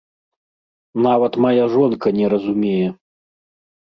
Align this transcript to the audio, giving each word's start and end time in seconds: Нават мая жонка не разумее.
Нават 1.07 1.33
мая 1.45 1.65
жонка 1.73 2.07
не 2.21 2.25
разумее. 2.35 2.89